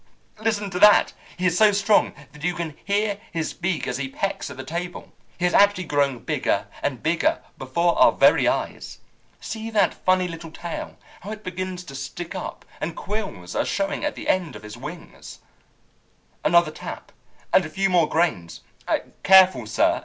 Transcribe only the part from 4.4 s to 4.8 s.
at the